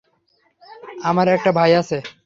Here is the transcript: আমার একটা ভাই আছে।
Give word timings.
আমার 1.03 1.27
একটা 1.27 1.51
ভাই 1.51 1.71
আছে। 1.75 1.97